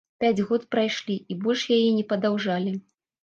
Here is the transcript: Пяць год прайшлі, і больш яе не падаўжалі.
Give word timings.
Пяць 0.23 0.45
год 0.51 0.63
прайшлі, 0.75 1.17
і 1.35 1.37
больш 1.45 1.67
яе 1.77 1.91
не 1.99 2.05
падаўжалі. 2.13 2.73